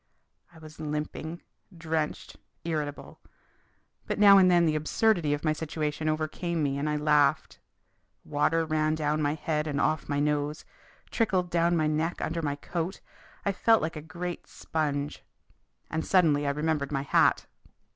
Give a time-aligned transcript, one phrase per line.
[0.51, 1.43] I was limping,
[1.77, 3.19] drenched, irritable.
[4.07, 7.59] But now and then the absurdity of my situation overcame me and I laughed.
[8.25, 10.65] Water ran down my head and off my nose,
[11.11, 12.99] trickled down my neck under my coat.
[13.45, 15.23] I felt like a great sponge.
[15.91, 17.45] And suddenly I remembered my hat.